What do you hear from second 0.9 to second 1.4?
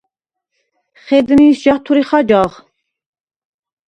ხედ